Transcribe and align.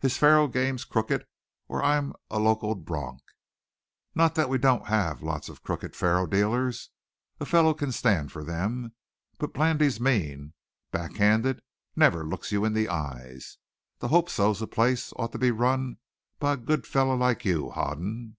His 0.00 0.16
faro 0.16 0.48
game's 0.48 0.84
crooked, 0.84 1.24
or 1.68 1.80
I'm 1.84 2.12
locoed 2.32 2.84
bronc. 2.84 3.22
Not 4.12 4.34
that 4.34 4.48
we 4.48 4.58
don't 4.58 4.86
have 4.88 5.22
lots 5.22 5.48
of 5.48 5.62
crooked 5.62 5.94
faro 5.94 6.26
dealers. 6.26 6.90
A 7.38 7.46
fellow 7.46 7.72
can 7.74 7.92
stand 7.92 8.32
for 8.32 8.42
them. 8.42 8.96
But 9.38 9.52
Blandy's 9.54 10.00
mean, 10.00 10.52
back 10.90 11.14
handed, 11.14 11.62
never 11.94 12.24
looks 12.24 12.50
you 12.50 12.64
in 12.64 12.72
the 12.72 12.88
eyes. 12.88 13.58
That 14.00 14.08
Hope 14.08 14.28
So 14.28 14.52
place 14.66 15.12
ought 15.14 15.30
to 15.30 15.38
be 15.38 15.52
run 15.52 15.98
by 16.40 16.54
a 16.54 16.56
good 16.56 16.84
fellow 16.84 17.14
like 17.16 17.44
you, 17.44 17.70
Hoden." 17.70 18.36